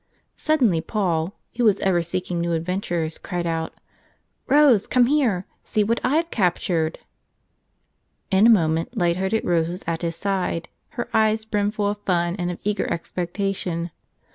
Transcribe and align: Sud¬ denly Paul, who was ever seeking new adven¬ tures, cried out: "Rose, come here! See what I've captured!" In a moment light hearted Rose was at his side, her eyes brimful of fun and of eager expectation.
Sud¬ 0.35 0.57
denly 0.57 0.81
Paul, 0.87 1.35
who 1.57 1.63
was 1.63 1.79
ever 1.81 2.01
seeking 2.01 2.41
new 2.41 2.59
adven¬ 2.59 2.81
tures, 2.81 3.21
cried 3.21 3.45
out: 3.45 3.75
"Rose, 4.47 4.87
come 4.87 5.05
here! 5.05 5.45
See 5.63 5.83
what 5.83 6.01
I've 6.03 6.31
captured!" 6.31 6.97
In 8.31 8.47
a 8.47 8.49
moment 8.49 8.97
light 8.97 9.17
hearted 9.17 9.45
Rose 9.45 9.69
was 9.69 9.83
at 9.85 10.01
his 10.01 10.15
side, 10.15 10.69
her 10.97 11.07
eyes 11.13 11.45
brimful 11.45 11.85
of 11.87 11.99
fun 11.99 12.35
and 12.37 12.49
of 12.49 12.57
eager 12.63 12.91
expectation. 12.91 13.91